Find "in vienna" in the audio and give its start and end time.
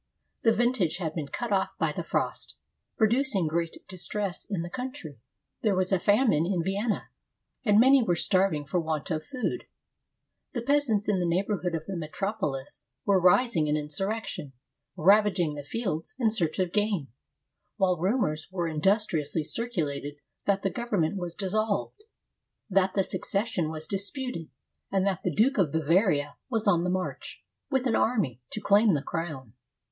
6.43-7.09